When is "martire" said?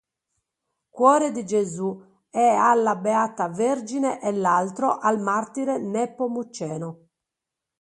5.21-5.77